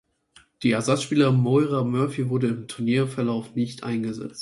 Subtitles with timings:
[0.63, 4.39] Die Ersatzspielerin Moira Murphy wurde im Turnierverlauf nicht eingesetzt.